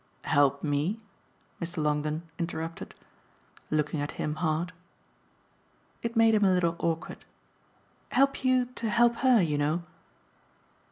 [0.25, 0.99] "Help me?"
[1.61, 1.77] Mr.
[1.77, 2.95] Longdon interrupted,
[3.69, 4.73] looking at him hard.
[6.01, 7.23] It made him a little awkward.
[8.09, 9.83] "Help you to help her, you know